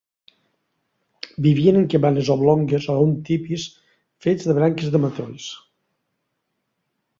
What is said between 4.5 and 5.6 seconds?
branques de matolls.